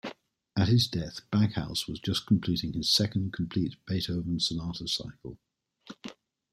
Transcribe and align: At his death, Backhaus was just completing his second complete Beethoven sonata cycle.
At 0.57 0.67
his 0.69 0.87
death, 0.87 1.29
Backhaus 1.31 1.87
was 1.87 1.99
just 1.99 2.25
completing 2.25 2.73
his 2.73 2.91
second 2.91 3.33
complete 3.33 3.75
Beethoven 3.85 4.39
sonata 4.39 4.87
cycle. 4.87 5.37